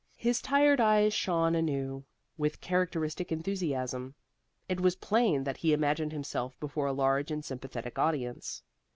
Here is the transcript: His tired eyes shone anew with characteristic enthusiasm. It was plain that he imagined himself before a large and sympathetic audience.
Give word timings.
His 0.17 0.41
tired 0.41 0.81
eyes 0.81 1.13
shone 1.13 1.53
anew 1.53 2.03
with 2.35 2.59
characteristic 2.59 3.31
enthusiasm. 3.31 4.15
It 4.67 4.79
was 4.81 4.95
plain 4.95 5.43
that 5.43 5.57
he 5.57 5.73
imagined 5.73 6.11
himself 6.11 6.59
before 6.59 6.87
a 6.87 6.91
large 6.91 7.29
and 7.29 7.45
sympathetic 7.45 7.99
audience. 7.99 8.63